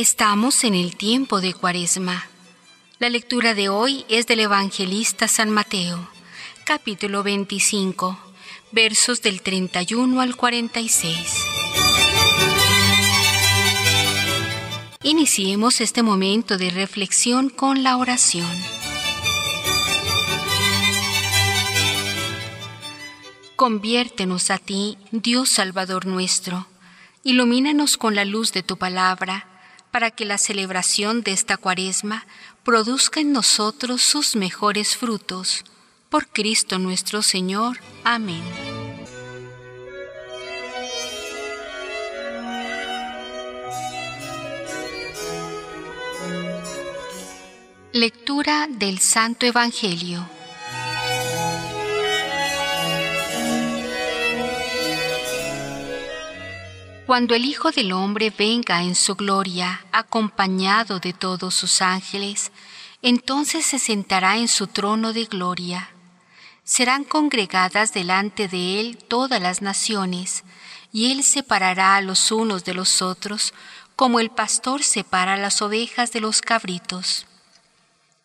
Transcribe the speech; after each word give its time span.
Estamos 0.00 0.64
en 0.64 0.74
el 0.74 0.96
tiempo 0.96 1.42
de 1.42 1.52
Cuaresma. 1.52 2.24
La 2.98 3.10
lectura 3.10 3.52
de 3.52 3.68
hoy 3.68 4.06
es 4.08 4.26
del 4.26 4.40
evangelista 4.40 5.28
San 5.28 5.50
Mateo, 5.50 6.08
capítulo 6.64 7.22
25, 7.22 8.18
versos 8.72 9.20
del 9.20 9.42
31 9.42 10.22
al 10.22 10.36
46. 10.36 11.44
Iniciemos 15.02 15.82
este 15.82 16.02
momento 16.02 16.56
de 16.56 16.70
reflexión 16.70 17.50
con 17.50 17.82
la 17.82 17.98
oración. 17.98 18.48
Conviértenos 23.54 24.50
a 24.50 24.56
ti, 24.56 24.96
Dios 25.10 25.50
Salvador 25.50 26.06
nuestro. 26.06 26.66
Ilumínanos 27.22 27.98
con 27.98 28.14
la 28.14 28.24
luz 28.24 28.54
de 28.54 28.62
tu 28.62 28.78
palabra 28.78 29.49
para 29.90 30.10
que 30.10 30.24
la 30.24 30.38
celebración 30.38 31.22
de 31.22 31.32
esta 31.32 31.56
cuaresma 31.56 32.26
produzca 32.64 33.20
en 33.20 33.32
nosotros 33.32 34.02
sus 34.02 34.36
mejores 34.36 34.96
frutos. 34.96 35.64
Por 36.08 36.28
Cristo 36.28 36.78
nuestro 36.78 37.22
Señor. 37.22 37.78
Amén. 38.04 38.42
Lectura 47.92 48.68
del 48.68 49.00
Santo 49.00 49.46
Evangelio. 49.46 50.39
Cuando 57.10 57.34
el 57.34 57.44
Hijo 57.44 57.72
del 57.72 57.90
Hombre 57.90 58.30
venga 58.30 58.84
en 58.84 58.94
su 58.94 59.16
gloria, 59.16 59.84
acompañado 59.90 61.00
de 61.00 61.12
todos 61.12 61.56
sus 61.56 61.82
ángeles, 61.82 62.52
entonces 63.02 63.66
se 63.66 63.80
sentará 63.80 64.36
en 64.36 64.46
su 64.46 64.68
trono 64.68 65.12
de 65.12 65.24
gloria. 65.24 65.90
Serán 66.62 67.02
congregadas 67.02 67.92
delante 67.92 68.46
de 68.46 68.78
él 68.78 68.96
todas 68.96 69.42
las 69.42 69.60
naciones, 69.60 70.44
y 70.92 71.10
él 71.10 71.24
separará 71.24 71.96
a 71.96 72.00
los 72.00 72.30
unos 72.30 72.62
de 72.62 72.74
los 72.74 73.02
otros, 73.02 73.54
como 73.96 74.20
el 74.20 74.30
pastor 74.30 74.84
separa 74.84 75.36
las 75.36 75.62
ovejas 75.62 76.12
de 76.12 76.20
los 76.20 76.40
cabritos. 76.40 77.26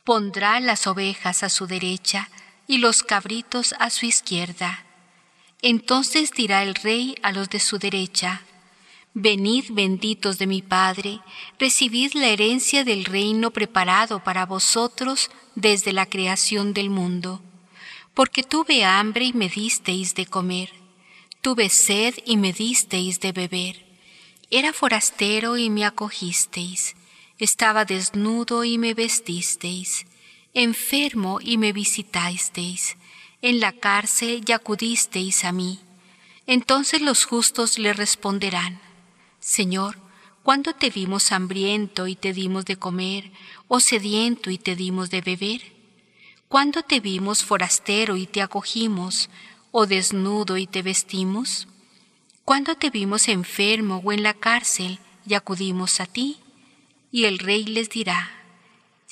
Pondrá 0.04 0.60
las 0.60 0.86
ovejas 0.86 1.42
a 1.42 1.50
su 1.50 1.66
derecha 1.66 2.30
y 2.68 2.78
los 2.78 3.02
cabritos 3.02 3.74
a 3.80 3.90
su 3.90 4.06
izquierda. 4.06 4.86
Entonces 5.64 6.30
dirá 6.30 6.62
el 6.62 6.76
rey 6.76 7.16
a 7.24 7.32
los 7.32 7.50
de 7.50 7.60
su 7.60 7.80
derecha, 7.80 8.44
Venid 9.18 9.68
benditos 9.70 10.40
de 10.40 10.46
mi 10.46 10.62
Padre, 10.62 11.22
recibid 11.58 12.12
la 12.16 12.28
herencia 12.28 12.84
del 12.84 13.06
reino 13.06 13.50
preparado 13.52 14.22
para 14.22 14.46
vosotros 14.46 15.32
desde 15.56 15.94
la 15.94 16.06
creación 16.06 16.74
del 16.74 16.90
mundo. 16.90 17.42
Porque 18.14 18.44
tuve 18.44 18.84
hambre 18.84 19.24
y 19.24 19.32
me 19.32 19.48
disteis 19.48 20.16
de 20.16 20.26
comer, 20.26 20.74
tuve 21.40 21.70
sed 21.70 22.16
y 22.26 22.36
me 22.36 22.52
disteis 22.52 23.22
de 23.22 23.32
beber, 23.32 23.86
era 24.52 24.74
forastero 24.74 25.58
y 25.58 25.70
me 25.70 25.86
acogisteis, 25.86 26.98
estaba 27.40 27.86
desnudo 27.86 28.66
y 28.66 28.78
me 28.78 28.94
vestisteis, 28.94 30.08
enfermo 30.54 31.40
y 31.42 31.58
me 31.58 31.72
visitasteis, 31.72 32.98
en 33.42 33.62
la 33.62 33.72
cárcel 33.72 34.44
y 34.46 34.52
acudisteis 34.52 35.46
a 35.46 35.54
mí. 35.54 35.80
Entonces 36.48 37.02
los 37.02 37.24
justos 37.24 37.80
le 37.80 37.94
responderán, 37.94 38.82
Señor, 39.46 40.00
¿cuándo 40.42 40.74
te 40.74 40.90
vimos 40.90 41.32
hambriento 41.32 42.08
y 42.08 42.16
te 42.16 42.34
dimos 42.34 42.66
de 42.66 42.78
comer, 42.78 43.32
o 43.68 43.80
sediento 43.80 44.50
y 44.50 44.58
te 44.58 44.76
dimos 44.76 45.12
de 45.12 45.22
beber? 45.22 45.62
¿Cuándo 46.48 46.82
te 46.82 47.00
vimos 47.00 47.44
forastero 47.44 48.18
y 48.18 48.26
te 48.26 48.42
acogimos, 48.42 49.30
o 49.70 49.86
desnudo 49.86 50.58
y 50.58 50.66
te 50.66 50.82
vestimos? 50.82 51.68
¿Cuándo 52.44 52.74
te 52.74 52.90
vimos 52.90 53.28
enfermo 53.28 54.02
o 54.04 54.12
en 54.12 54.24
la 54.24 54.34
cárcel 54.34 54.98
y 55.28 55.36
acudimos 55.36 56.00
a 56.00 56.08
ti? 56.08 56.40
Y 57.12 57.26
el 57.26 57.38
rey 57.38 57.66
les 57.66 57.92
dirá, 57.92 58.32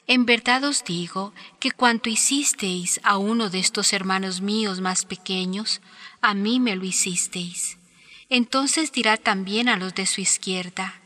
En 0.08 0.26
verdad 0.26 0.64
os 0.64 0.84
digo 0.84 1.32
que 1.60 1.70
cuanto 1.70 2.10
hicisteis 2.10 3.00
a 3.04 3.18
uno 3.18 3.52
de 3.52 3.60
estos 3.60 3.94
hermanos 3.94 4.42
míos 4.42 4.82
más 4.82 5.06
pequeños, 5.06 5.80
a 6.22 6.34
mí 6.34 6.60
me 6.60 6.76
lo 6.76 6.86
hicisteis. 6.86 7.78
Entonces 8.36 8.92
dirá 8.92 9.18
también 9.18 9.70
a 9.70 9.78
los 9.78 9.94
de 9.94 10.08
su 10.08 10.20
izquierda, 10.20 11.00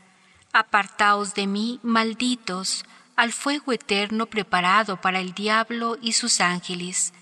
Apartaos 0.54 1.34
de 1.34 1.46
mí, 1.46 1.78
malditos, 1.82 2.86
al 3.16 3.34
fuego 3.34 3.72
eterno 3.72 4.24
preparado 4.24 4.98
para 5.02 5.20
el 5.20 5.34
diablo 5.34 5.98
y 6.00 6.12
sus 6.12 6.40
ángeles, 6.40 7.12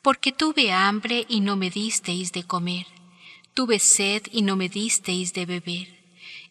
porque 0.00 0.32
tuve 0.32 0.72
hambre 0.72 1.26
y 1.28 1.40
no 1.40 1.56
me 1.56 1.68
disteis 1.68 2.32
de 2.32 2.44
comer, 2.44 2.86
tuve 3.52 3.80
sed 3.80 4.22
y 4.32 4.40
no 4.40 4.56
me 4.56 4.70
disteis 4.70 5.34
de 5.34 5.44
beber, 5.44 5.88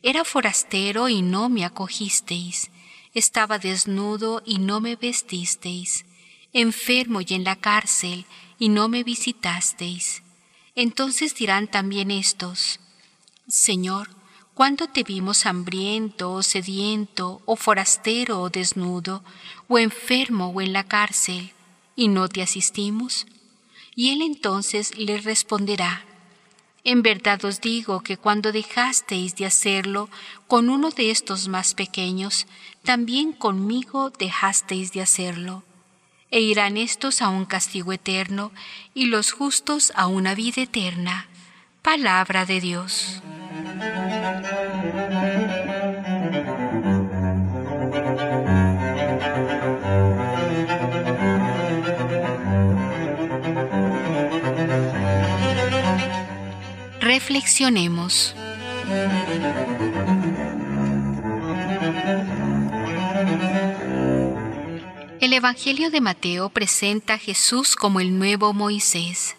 era 0.03 0.23
forastero 0.23 1.09
y 1.09 1.23
no 1.23 1.49
me 1.49 1.65
acogisteis, 1.65 2.69
estaba 3.15 3.57
desnudo 3.57 4.43
y 4.45 4.59
no 4.59 4.81
me 4.81 4.97
vestisteis, 4.97 6.05
enfermo 6.53 7.21
y 7.21 7.33
en 7.33 7.43
la 7.43 7.55
cárcel 7.55 8.27
y 8.59 8.69
no 8.69 8.87
me 8.87 9.03
visitasteis. 9.03 10.21
Entonces 10.75 11.35
dirán 11.35 11.67
también 11.67 12.09
estos, 12.09 12.79
Señor, 13.47 14.09
¿cuándo 14.53 14.87
te 14.87 15.03
vimos 15.03 15.45
hambriento 15.45 16.31
o 16.31 16.43
sediento 16.43 17.41
o 17.45 17.57
forastero 17.57 18.39
o 18.39 18.49
desnudo 18.49 19.21
o 19.67 19.79
enfermo 19.79 20.47
o 20.47 20.61
en 20.61 20.71
la 20.71 20.85
cárcel 20.85 21.51
y 21.95 22.07
no 22.07 22.29
te 22.29 22.41
asistimos? 22.41 23.27
Y 23.95 24.11
él 24.11 24.21
entonces 24.21 24.97
le 24.97 25.17
responderá, 25.17 26.05
en 26.85 27.01
verdad 27.01 27.43
os 27.43 27.59
digo 27.59 28.01
que 28.01 28.15
cuando 28.15 28.53
dejasteis 28.53 29.35
de 29.35 29.45
hacerlo 29.45 30.09
con 30.47 30.69
uno 30.69 30.89
de 30.89 31.11
estos 31.11 31.49
más 31.49 31.73
pequeños, 31.73 32.47
también 32.83 33.33
conmigo 33.33 34.09
dejasteis 34.09 34.93
de 34.93 35.01
hacerlo 35.01 35.63
e 36.31 36.39
irán 36.39 36.77
estos 36.77 37.21
a 37.21 37.29
un 37.29 37.45
castigo 37.45 37.93
eterno 37.93 38.51
y 38.95 39.05
los 39.05 39.31
justos 39.31 39.91
a 39.95 40.07
una 40.07 40.33
vida 40.33 40.63
eterna. 40.63 41.27
Palabra 41.83 42.45
de 42.45 42.61
Dios. 42.61 43.21
Reflexionemos. 57.01 58.33
El 65.19 65.33
Evangelio 65.33 65.91
de 65.91 65.99
Mateo 65.99 66.47
presenta 66.47 67.15
a 67.15 67.17
Jesús 67.17 67.75
como 67.75 67.99
el 67.99 68.17
nuevo 68.17 68.53
Moisés. 68.53 69.35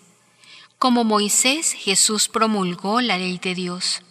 Como 0.85 1.03
Moisés, 1.03 1.73
Jesús 1.73 2.29
promulgó 2.29 3.01
la 3.01 3.17
ley 3.17 3.39
de 3.39 3.55
Dios. 3.55 4.03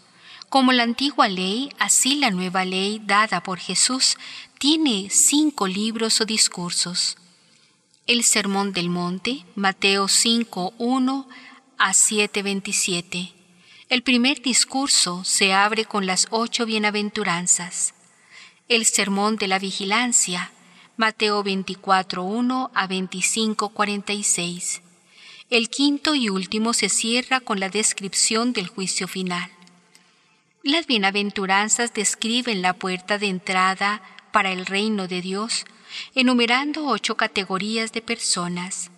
Como 0.50 0.72
la 0.72 0.82
antigua 0.82 1.28
ley, 1.28 1.70
así 1.78 2.16
la 2.16 2.32
nueva 2.32 2.66
ley 2.66 3.00
dada 3.06 3.44
por 3.44 3.60
Jesús 3.60 4.18
tiene 4.58 5.12
cinco 5.12 5.68
libros 5.68 6.20
o 6.20 6.26
discursos. 6.26 7.16
El 8.08 8.24
Sermón 8.24 8.74
del 8.74 8.90
Monte, 8.90 9.46
Mateo 9.54 10.08
5, 10.08 10.74
1 10.80 11.30
a 11.78 11.94
7, 11.94 12.42
27. 12.42 13.34
El 13.90 14.02
primer 14.02 14.42
discurso 14.42 15.24
se 15.24 15.54
abre 15.54 15.86
con 15.86 16.08
las 16.08 16.26
ocho 16.32 16.66
bienaventuranzas. 16.66 17.94
El 18.68 18.88
Sermón 18.88 19.36
de 19.36 19.48
la 19.48 19.60
Vigilancia, 19.60 20.52
Mateo 20.98 21.44
24.1 21.44 22.72
a 22.74 22.88
25.46. 22.88 24.83
El 25.50 25.70
quinto 25.70 26.16
y 26.16 26.30
último 26.30 26.74
se 26.74 26.90
cierra 26.90 27.40
con 27.40 27.60
la 27.60 27.70
descripción 27.70 28.54
del 28.54 28.68
juicio 28.68 29.08
final. 29.08 29.52
Las 30.64 30.88
bienaventuranzas 30.88 31.94
describen 31.94 32.62
la 32.62 32.74
puerta 32.74 33.18
de 33.18 33.28
entrada 33.28 34.02
para 34.32 34.52
el 34.52 34.66
reino 34.66 35.08
de 35.08 35.22
Dios, 35.22 35.66
enumerando 36.16 36.88
ocho 36.88 37.16
categorías 37.16 37.92
de 37.92 38.02
personas. 38.02 38.90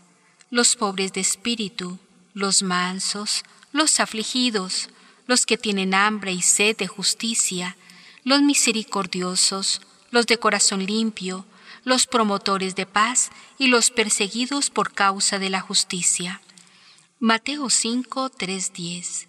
Los 0.52 0.76
pobres 0.76 1.12
de 1.14 1.22
espíritu, 1.22 1.98
los 2.34 2.62
mansos, 2.62 3.44
los 3.72 4.00
afligidos, 4.00 4.90
los 5.28 5.46
que 5.46 5.58
tienen 5.58 5.94
hambre 5.94 6.32
y 6.32 6.42
sed 6.42 6.78
de 6.78 6.88
justicia, 6.88 7.76
los 8.24 8.42
misericordiosos, 8.42 9.82
los 10.12 10.28
de 10.28 10.38
corazón 10.38 10.86
limpio, 10.86 11.46
los 11.86 12.08
promotores 12.08 12.76
de 12.76 12.86
paz 12.86 13.32
y 13.58 13.68
los 13.68 13.92
perseguidos 13.92 14.70
por 14.72 14.92
causa 14.92 15.40
de 15.40 15.50
la 15.50 15.62
justicia. 15.62 16.42
Mateo 17.20 17.70
5, 17.70 18.32
3, 18.32 18.74
10. 18.74 19.28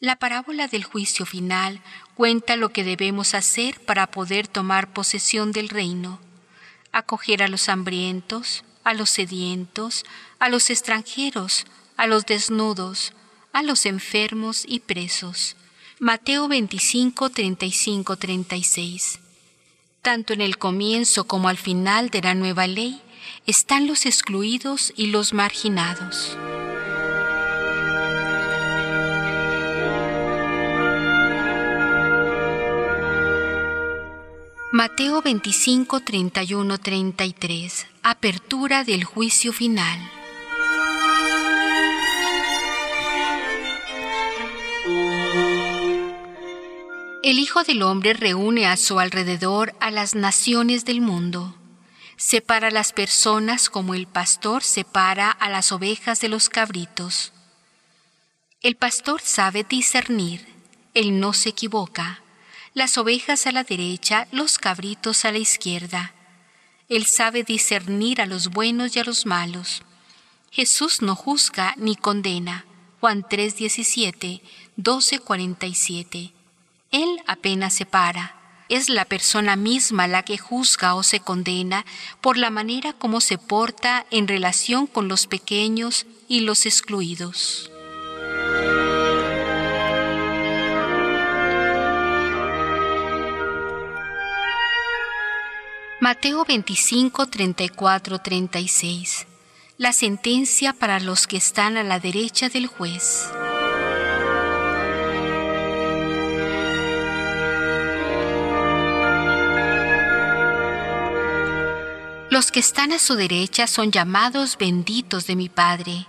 La 0.00 0.16
parábola 0.16 0.66
del 0.66 0.84
juicio 0.84 1.24
final 1.24 1.80
cuenta 2.14 2.56
lo 2.56 2.70
que 2.70 2.84
debemos 2.84 3.34
hacer 3.34 3.80
para 3.80 4.08
poder 4.08 4.48
tomar 4.48 4.92
posesión 4.92 5.52
del 5.52 5.68
reino. 5.68 6.20
Acoger 6.92 7.42
a 7.42 7.48
los 7.48 7.68
hambrientos, 7.68 8.64
a 8.82 8.92
los 8.92 9.08
sedientos, 9.08 10.04
a 10.40 10.48
los 10.48 10.70
extranjeros, 10.70 11.64
a 11.96 12.06
los 12.06 12.26
desnudos, 12.26 13.12
a 13.52 13.62
los 13.62 13.86
enfermos 13.86 14.64
y 14.66 14.80
presos. 14.80 15.56
Mateo 16.00 16.48
25, 16.48 17.30
35, 17.30 18.16
36. 18.16 19.20
Tanto 20.04 20.34
en 20.34 20.42
el 20.42 20.58
comienzo 20.58 21.24
como 21.24 21.48
al 21.48 21.56
final 21.56 22.10
de 22.10 22.20
la 22.20 22.34
nueva 22.34 22.66
ley 22.66 23.00
están 23.46 23.86
los 23.86 24.04
excluidos 24.04 24.92
y 24.96 25.06
los 25.06 25.32
marginados. 25.32 26.36
Mateo 34.72 35.22
25, 35.22 36.00
31, 36.00 36.76
33. 36.76 37.86
Apertura 38.02 38.84
del 38.84 39.04
juicio 39.04 39.54
final. 39.54 39.98
El 47.24 47.38
Hijo 47.38 47.64
del 47.64 47.80
Hombre 47.80 48.12
reúne 48.12 48.66
a 48.66 48.76
su 48.76 49.00
alrededor 49.00 49.74
a 49.80 49.90
las 49.90 50.14
naciones 50.14 50.84
del 50.84 51.00
mundo. 51.00 51.56
Separa 52.18 52.68
a 52.68 52.70
las 52.70 52.92
personas 52.92 53.70
como 53.70 53.94
el 53.94 54.06
pastor 54.06 54.62
separa 54.62 55.30
a 55.30 55.48
las 55.48 55.72
ovejas 55.72 56.20
de 56.20 56.28
los 56.28 56.50
cabritos. 56.50 57.32
El 58.60 58.76
pastor 58.76 59.22
sabe 59.22 59.64
discernir, 59.64 60.46
él 60.92 61.18
no 61.18 61.32
se 61.32 61.48
equivoca 61.48 62.20
las 62.74 62.98
ovejas 62.98 63.46
a 63.46 63.52
la 63.52 63.64
derecha, 63.64 64.28
los 64.30 64.58
cabritos 64.58 65.24
a 65.24 65.32
la 65.32 65.38
izquierda. 65.38 66.12
Él 66.90 67.06
sabe 67.06 67.42
discernir 67.42 68.20
a 68.20 68.26
los 68.26 68.50
buenos 68.50 68.96
y 68.96 68.98
a 68.98 69.04
los 69.04 69.24
malos. 69.24 69.80
Jesús 70.50 71.00
no 71.00 71.16
juzga 71.16 71.72
ni 71.78 71.96
condena. 71.96 72.66
Juan 73.00 73.22
3:17, 73.22 74.42
12:47. 74.76 76.33
Él 76.94 77.20
apenas 77.26 77.74
separa. 77.74 78.36
Es 78.68 78.88
la 78.88 79.04
persona 79.04 79.56
misma 79.56 80.06
la 80.06 80.22
que 80.22 80.38
juzga 80.38 80.94
o 80.94 81.02
se 81.02 81.18
condena 81.18 81.84
por 82.20 82.36
la 82.36 82.50
manera 82.50 82.92
como 82.92 83.20
se 83.20 83.36
porta 83.36 84.06
en 84.12 84.28
relación 84.28 84.86
con 84.86 85.08
los 85.08 85.26
pequeños 85.26 86.06
y 86.28 86.40
los 86.42 86.66
excluidos. 86.66 87.68
Mateo 96.00 96.44
25, 96.44 97.26
34, 97.26 98.20
36. 98.20 99.26
La 99.78 99.92
sentencia 99.92 100.72
para 100.72 101.00
los 101.00 101.26
que 101.26 101.38
están 101.38 101.76
a 101.76 101.82
la 101.82 101.98
derecha 101.98 102.48
del 102.50 102.68
juez. 102.68 103.32
Los 112.34 112.50
que 112.50 112.58
están 112.58 112.90
a 112.90 112.98
su 112.98 113.14
derecha 113.14 113.68
son 113.68 113.92
llamados 113.92 114.58
benditos 114.58 115.28
de 115.28 115.36
mi 115.36 115.48
Padre. 115.48 116.08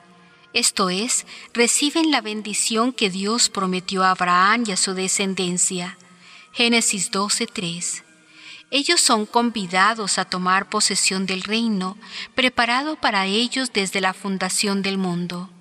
Esto 0.54 0.90
es, 0.90 1.28
reciben 1.54 2.10
la 2.10 2.20
bendición 2.20 2.94
que 2.94 3.12
Dios 3.12 3.48
prometió 3.50 4.04
a 4.04 4.10
Abraham 4.10 4.64
y 4.66 4.72
a 4.72 4.76
su 4.76 4.96
descendencia. 4.96 6.00
Génesis 6.52 7.12
12, 7.12 7.46
3. 7.46 8.04
Ellos 8.72 9.02
son 9.02 9.28
convidados 9.28 10.18
a 10.18 10.26
tomar 10.26 10.68
posesión 10.68 11.28
del 11.28 11.44
reino 11.44 11.96
preparado 12.34 12.96
para 12.96 13.28
ellos 13.28 13.72
desde 13.72 14.02
la 14.02 14.16
fundación 14.16 14.82
del 14.82 14.98
mundo. 14.98 15.52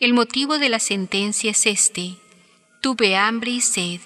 El 0.00 0.14
motivo 0.14 0.56
de 0.56 0.70
la 0.70 0.80
sentencia 0.80 1.50
es 1.50 1.66
este. 1.66 2.16
Tuve 2.80 3.14
hambre 3.14 3.50
y 3.50 3.60
sed, 3.60 4.00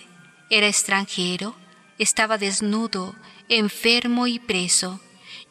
era 0.50 0.66
extranjero, 0.66 1.55
estaba 1.96 2.38
desnudo, 2.38 3.14
enfermo 3.49 4.26
y 4.26 4.40
preso, 4.40 5.00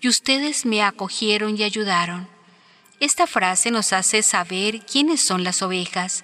y 0.02 0.08
ustedes 0.08 0.66
me 0.66 0.82
acogieron 0.82 1.58
y 1.58 1.64
ayudaron. 1.64 2.28
Esta 3.00 3.28
frase 3.28 3.72
nos 3.72 3.94
hace 3.94 4.24
saber 4.24 4.86
quiénes 4.86 5.22
son 5.22 5.44
las 5.44 5.62
ovejas 5.62 6.24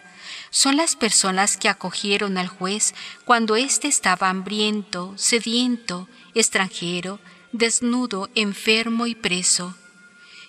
son 0.50 0.78
las 0.78 0.96
personas 0.96 1.58
que 1.58 1.70
acogieron 1.70 2.38
al 2.38 2.48
juez 2.48 2.94
cuando 3.26 3.56
éste 3.56 3.88
estaba 3.88 4.30
hambriento, 4.30 5.14
sediento, 5.18 6.08
extranjero, 6.34 7.20
desnudo, 7.52 8.30
enfermo 8.36 9.08
y 9.08 9.16
preso. 9.16 9.76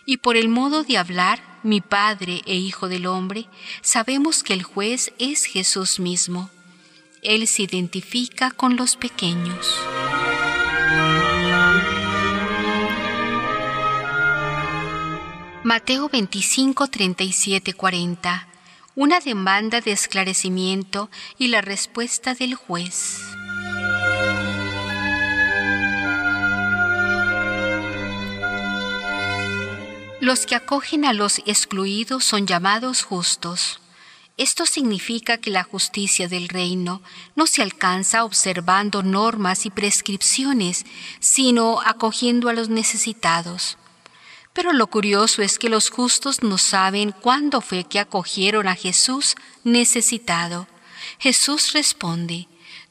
Y 0.04 0.18
por 0.18 0.36
el 0.36 0.48
modo 0.48 0.84
de 0.84 0.98
hablar, 0.98 1.42
mi 1.62 1.80
Padre 1.80 2.42
e 2.46 2.54
Hijo 2.54 2.88
del 2.88 3.06
Hombre, 3.06 3.46
sabemos 3.82 4.42
que 4.44 4.54
el 4.54 4.62
juez 4.62 5.12
es 5.18 5.44
Jesús 5.44 5.98
mismo. 5.98 6.50
Él 7.22 7.48
se 7.48 7.62
identifica 7.62 8.52
con 8.52 8.76
los 8.76 8.94
pequeños. 8.94 9.74
Mateo 15.66 16.08
25, 16.08 16.86
37, 16.86 17.74
40 17.74 18.46
una 18.94 19.18
demanda 19.18 19.80
de 19.80 19.90
esclarecimiento 19.90 21.10
y 21.38 21.48
la 21.48 21.60
respuesta 21.60 22.34
del 22.34 22.54
juez. 22.54 23.18
Los 30.20 30.46
que 30.46 30.54
acogen 30.54 31.04
a 31.04 31.12
los 31.12 31.40
excluidos 31.46 32.24
son 32.24 32.46
llamados 32.46 33.02
justos. 33.02 33.80
Esto 34.36 34.66
significa 34.66 35.38
que 35.38 35.50
la 35.50 35.64
justicia 35.64 36.28
del 36.28 36.48
reino 36.48 37.02
no 37.34 37.48
se 37.48 37.62
alcanza 37.62 38.22
observando 38.22 39.02
normas 39.02 39.66
y 39.66 39.70
prescripciones, 39.70 40.86
sino 41.18 41.80
acogiendo 41.80 42.48
a 42.50 42.52
los 42.52 42.68
necesitados. 42.68 43.76
Pero 44.56 44.72
lo 44.72 44.86
curioso 44.86 45.42
es 45.42 45.58
que 45.58 45.68
los 45.68 45.90
justos 45.90 46.42
no 46.42 46.56
saben 46.56 47.12
cuándo 47.12 47.60
fue 47.60 47.84
que 47.84 48.00
acogieron 48.00 48.68
a 48.68 48.74
Jesús 48.74 49.34
necesitado. 49.64 50.66
Jesús 51.18 51.74
responde, 51.74 52.48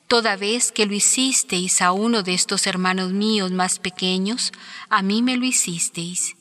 Toda 0.08 0.36
vez 0.36 0.72
que 0.72 0.86
lo 0.86 0.94
hicisteis 0.94 1.82
a 1.82 1.92
uno 1.92 2.22
de 2.22 2.36
estos 2.36 2.68
hermanos 2.68 3.14
míos 3.14 3.52
más 3.52 3.80
pequeños, 3.80 4.52
a 4.90 5.02
mí 5.02 5.24
me 5.24 5.38
lo 5.38 5.46
hicisteis. 5.46 6.36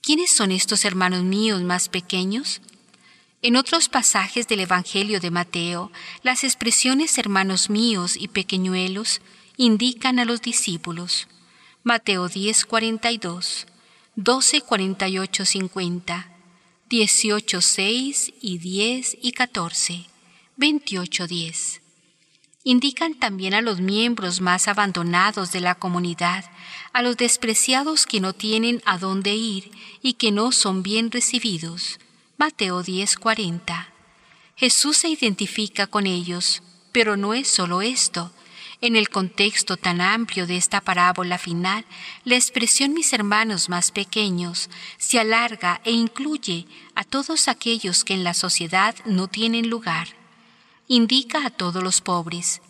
¿Quiénes 0.00 0.34
son 0.34 0.50
estos 0.50 0.86
hermanos 0.86 1.22
míos 1.22 1.60
más 1.60 1.90
pequeños? 1.90 2.62
En 3.42 3.56
otros 3.56 3.90
pasajes 3.90 4.48
del 4.48 4.60
Evangelio 4.60 5.20
de 5.20 5.30
Mateo, 5.30 5.92
las 6.22 6.44
expresiones 6.44 7.18
hermanos 7.18 7.68
míos 7.68 8.16
y 8.16 8.28
pequeñuelos 8.28 9.20
indican 9.58 10.18
a 10.18 10.24
los 10.24 10.40
discípulos. 10.40 11.28
Mateo 11.84 12.30
10:42. 12.30 13.18
12, 13.18 13.71
48, 14.14 15.46
50, 15.46 16.28
18, 16.90 17.60
6 17.62 18.34
y 18.42 18.58
10 18.58 19.16
y 19.22 19.32
14, 19.32 20.06
28, 20.56 21.26
10. 21.26 21.80
Indican 22.64 23.14
también 23.14 23.54
a 23.54 23.62
los 23.62 23.80
miembros 23.80 24.42
más 24.42 24.68
abandonados 24.68 25.50
de 25.50 25.60
la 25.60 25.74
comunidad, 25.74 26.44
a 26.92 27.00
los 27.00 27.16
despreciados 27.16 28.04
que 28.04 28.20
no 28.20 28.34
tienen 28.34 28.82
a 28.84 28.98
dónde 28.98 29.34
ir 29.34 29.70
y 30.02 30.12
que 30.14 30.30
no 30.30 30.52
son 30.52 30.82
bien 30.82 31.10
recibidos. 31.10 31.98
Mateo 32.36 32.82
10, 32.82 33.16
40. 33.16 33.94
Jesús 34.56 34.98
se 34.98 35.08
identifica 35.08 35.86
con 35.86 36.06
ellos, 36.06 36.62
pero 36.92 37.16
no 37.16 37.32
es 37.32 37.48
solo 37.48 37.80
esto, 37.80 38.30
en 38.82 38.96
el 38.96 39.08
contexto 39.08 39.76
tan 39.76 40.00
amplio 40.00 40.46
de 40.46 40.56
esta 40.56 40.80
parábola 40.80 41.38
final, 41.38 41.84
la 42.24 42.34
expresión 42.34 42.92
mis 42.92 43.12
hermanos 43.12 43.68
más 43.68 43.92
pequeños 43.92 44.68
se 44.98 45.20
alarga 45.20 45.80
e 45.84 45.92
incluye 45.92 46.66
a 46.96 47.04
todos 47.04 47.46
aquellos 47.46 48.04
que 48.04 48.12
en 48.12 48.24
la 48.24 48.34
sociedad 48.34 48.96
no 49.06 49.28
tienen 49.28 49.70
lugar. 49.70 50.08
Indica 50.88 51.46
a 51.46 51.50
todos 51.50 51.80
los 51.80 52.00
pobres, 52.00 52.60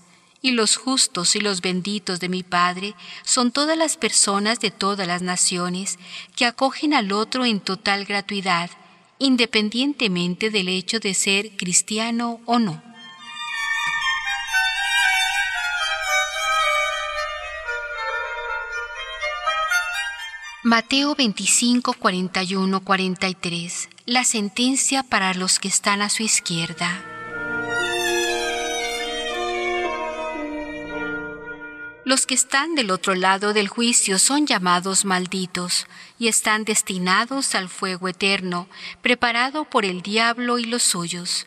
y 0.42 0.50
los 0.50 0.76
justos 0.76 1.34
y 1.34 1.40
los 1.40 1.62
benditos 1.62 2.20
de 2.20 2.28
mi 2.28 2.42
Padre 2.42 2.94
son 3.24 3.50
todas 3.50 3.78
las 3.78 3.96
personas 3.96 4.60
de 4.60 4.70
todas 4.70 5.06
las 5.06 5.22
naciones 5.22 5.98
que 6.36 6.44
acogen 6.44 6.92
al 6.92 7.12
otro 7.12 7.46
en 7.46 7.58
total 7.58 8.04
gratuidad, 8.04 8.70
independientemente 9.18 10.50
del 10.50 10.68
hecho 10.68 11.00
de 11.00 11.14
ser 11.14 11.56
cristiano 11.56 12.40
o 12.44 12.58
no. 12.58 12.91
Mateo 20.64 21.16
25, 21.16 21.92
41, 21.94 22.84
43. 22.84 23.88
La 24.06 24.22
sentencia 24.22 25.02
para 25.02 25.34
los 25.34 25.58
que 25.58 25.66
están 25.66 26.02
a 26.02 26.08
su 26.08 26.22
izquierda. 26.22 27.02
Los 32.04 32.26
que 32.26 32.34
están 32.34 32.76
del 32.76 32.92
otro 32.92 33.16
lado 33.16 33.52
del 33.52 33.66
juicio 33.66 34.20
son 34.20 34.46
llamados 34.46 35.04
malditos 35.04 35.88
y 36.16 36.28
están 36.28 36.62
destinados 36.62 37.56
al 37.56 37.68
fuego 37.68 38.06
eterno, 38.06 38.68
preparado 39.00 39.64
por 39.64 39.84
el 39.84 40.00
diablo 40.00 40.60
y 40.60 40.66
los 40.66 40.84
suyos. 40.84 41.46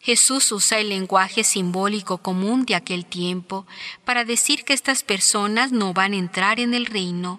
Jesús 0.00 0.50
usa 0.50 0.78
el 0.78 0.88
lenguaje 0.88 1.44
simbólico 1.44 2.16
común 2.16 2.64
de 2.64 2.74
aquel 2.74 3.04
tiempo 3.04 3.66
para 4.06 4.24
decir 4.24 4.64
que 4.64 4.72
estas 4.72 5.02
personas 5.02 5.72
no 5.72 5.92
van 5.92 6.14
a 6.14 6.16
entrar 6.16 6.58
en 6.58 6.72
el 6.72 6.86
reino. 6.86 7.38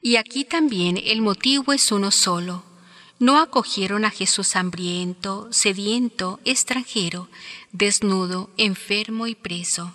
Y 0.00 0.16
aquí 0.16 0.44
también 0.44 1.00
el 1.02 1.22
motivo 1.22 1.72
es 1.72 1.90
uno 1.92 2.10
solo. 2.10 2.64
No 3.18 3.38
acogieron 3.38 4.04
a 4.04 4.10
Jesús 4.10 4.54
hambriento, 4.54 5.48
sediento, 5.50 6.38
extranjero, 6.44 7.28
desnudo, 7.72 8.48
enfermo 8.56 9.26
y 9.26 9.34
preso. 9.34 9.92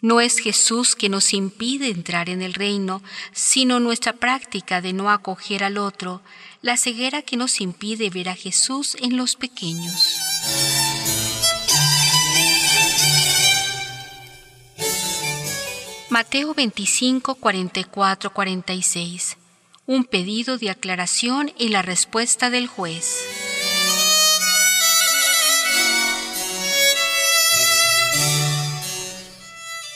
No 0.00 0.20
es 0.20 0.38
Jesús 0.38 0.94
que 0.94 1.08
nos 1.08 1.34
impide 1.34 1.88
entrar 1.88 2.30
en 2.30 2.40
el 2.40 2.54
reino, 2.54 3.02
sino 3.32 3.80
nuestra 3.80 4.12
práctica 4.12 4.80
de 4.80 4.92
no 4.92 5.10
acoger 5.10 5.64
al 5.64 5.76
otro, 5.76 6.22
la 6.62 6.76
ceguera 6.76 7.22
que 7.22 7.36
nos 7.36 7.60
impide 7.60 8.08
ver 8.08 8.28
a 8.28 8.34
Jesús 8.34 8.96
en 9.00 9.16
los 9.16 9.34
pequeños. 9.34 10.16
Mateo 16.18 16.52
25, 16.52 17.36
44, 17.36 18.32
46. 18.32 19.36
Un 19.86 20.04
pedido 20.04 20.58
de 20.58 20.68
aclaración 20.68 21.52
y 21.56 21.68
la 21.68 21.82
respuesta 21.82 22.50
del 22.50 22.66
juez. 22.66 23.24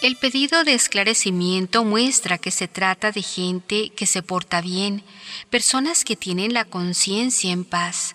El 0.00 0.14
pedido 0.14 0.62
de 0.62 0.74
esclarecimiento 0.74 1.82
muestra 1.82 2.38
que 2.38 2.52
se 2.52 2.68
trata 2.68 3.10
de 3.10 3.22
gente 3.22 3.90
que 3.90 4.06
se 4.06 4.22
porta 4.22 4.60
bien, 4.60 5.02
personas 5.50 6.04
que 6.04 6.14
tienen 6.14 6.54
la 6.54 6.64
conciencia 6.64 7.50
en 7.50 7.64
paz. 7.64 8.14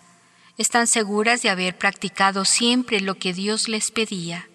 Están 0.58 0.88
seguras 0.88 1.42
de 1.42 1.50
haber 1.50 1.78
practicado 1.78 2.46
siempre 2.46 3.02
lo 3.02 3.16
que 3.16 3.34
Dios 3.34 3.68
les 3.68 3.92
pedía. 3.92 4.47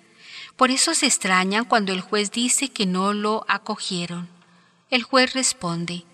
Por 0.56 0.70
eso 0.70 0.94
se 0.94 1.06
extrañan 1.06 1.64
cuando 1.64 1.92
el 1.92 2.00
juez 2.00 2.30
dice 2.30 2.68
que 2.68 2.86
no 2.86 3.12
lo 3.12 3.44
acogieron. 3.48 4.28
El 4.90 5.02
juez 5.02 5.32
responde, 5.32 6.04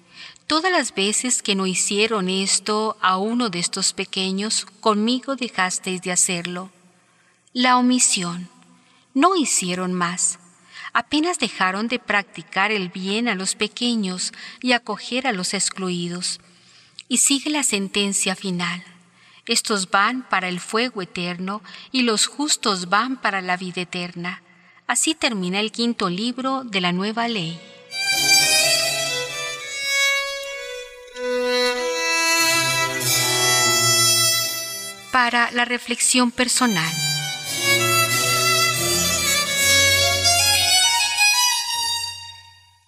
Todas 0.47 0.73
las 0.73 0.95
veces 0.95 1.43
que 1.43 1.55
no 1.55 1.67
hicieron 1.67 2.31
esto 2.31 2.97
a 3.03 3.19
uno 3.19 3.51
de 3.51 3.59
estos 3.59 3.93
pequeños, 3.93 4.67
conmigo 4.81 5.37
dejasteis 5.37 6.01
de 6.03 6.13
hacerlo. 6.13 6.71
La 7.53 7.77
omisión. 7.77 8.49
No 9.13 9.37
hicieron 9.37 9.93
más 9.93 10.39
apenas 10.93 11.39
dejaron 11.39 11.89
de 11.89 11.99
practicar 11.99 12.73
el 12.73 12.89
bien 12.89 13.29
a 13.29 13.35
los 13.35 13.55
pequeños 13.55 14.33
y 14.61 14.73
acoger 14.73 15.27
a 15.27 15.33
los 15.33 15.55
excluidos. 15.55 16.41
Y 17.09 17.19
sigue 17.19 17.51
la 17.51 17.63
sentencia 17.63 18.35
final. 18.35 18.83
Estos 19.49 19.91
van 19.91 20.29
para 20.29 20.49
el 20.49 20.61
fuego 20.61 21.01
eterno 21.01 21.63
y 21.91 22.03
los 22.03 22.27
justos 22.27 22.91
van 22.91 23.17
para 23.17 23.41
la 23.41 23.57
vida 23.57 23.81
eterna. 23.81 24.43
Así 24.87 25.15
termina 25.15 25.59
el 25.59 25.73
quinto 25.73 26.11
libro 26.11 26.65
de 26.65 26.83
la 26.83 26.93
nueva 26.93 27.29
ley. 27.29 27.59
Para 35.11 35.51
la 35.53 35.65
reflexión 35.65 36.31
personal. 36.31 36.93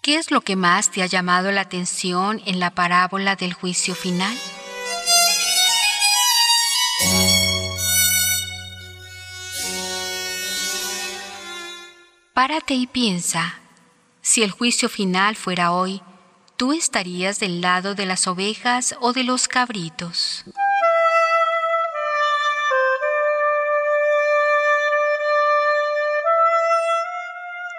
¿Qué 0.03 0.17
es 0.17 0.29
lo 0.29 0.41
que 0.41 0.55
más 0.55 0.91
te 0.91 1.01
ha 1.01 1.07
llamado 1.07 1.51
la 1.51 1.61
atención 1.61 2.39
en 2.45 2.59
la 2.59 2.71
parábola 2.71 3.35
del 3.35 3.53
juicio 3.53 3.95
final? 3.95 4.35
Párate 12.33 12.75
y 12.75 12.87
piensa, 12.87 13.59
si 14.21 14.41
el 14.41 14.51
juicio 14.51 14.87
final 14.87 15.35
fuera 15.35 15.73
hoy, 15.73 16.01
¿tú 16.55 16.71
estarías 16.71 17.41
del 17.41 17.59
lado 17.59 17.93
de 17.93 18.05
las 18.05 18.25
ovejas 18.25 18.95
o 19.01 19.11
de 19.11 19.25
los 19.25 19.49
cabritos? 19.49 20.45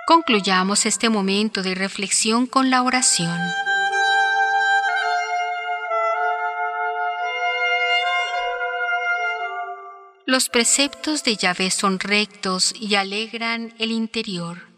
Concluyamos 0.07 0.85
este 0.85 1.09
momento 1.09 1.63
de 1.63 1.75
reflexión 1.75 2.47
con 2.47 2.69
la 2.69 2.83
oración. 2.83 3.39
Los 10.25 10.49
preceptos 10.49 11.25
de 11.25 11.37
Yahvé 11.37 11.73
son 11.73 11.99
rectos 11.99 12.73
y 12.79 12.95
alegran 12.95 13.75
el 13.79 13.91
interior. 13.91 14.69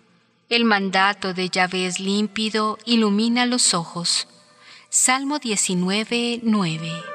El 0.48 0.64
mandato 0.64 1.34
de 1.34 1.50
Yahvé 1.50 1.86
es 1.86 2.00
límpido, 2.00 2.78
ilumina 2.86 3.44
los 3.44 3.74
ojos. 3.74 4.26
Salmo 4.88 5.38
19, 5.38 6.40
9. 6.42 7.13